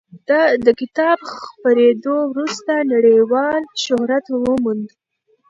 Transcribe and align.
د 0.65 0.67
کتاب 0.79 1.19
خپرېدو 1.39 2.15
وروسته 2.31 2.73
نړیوال 2.93 3.61
شهرت 3.83 4.25
وموند. 4.29 4.87